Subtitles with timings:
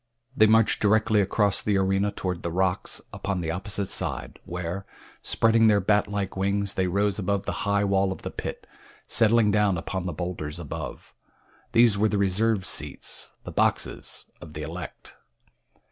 [0.35, 4.83] They marched directly across the arena toward the rocks upon the opposite side, where,
[5.21, 8.65] spreading their bat like wings, they rose above the high wall of the pit,
[9.07, 11.13] settling down upon the bowlders above.
[11.73, 15.17] These were the reserved seats, the boxes of the elect.